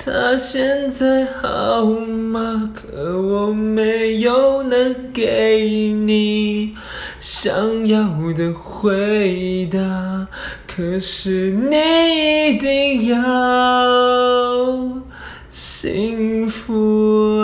[0.00, 2.72] 他现在好吗？
[2.72, 6.76] 可我没有能给你
[7.18, 10.28] 想要的回答。
[10.66, 11.76] 可是你
[12.54, 15.02] 一定要
[15.50, 17.37] 幸福！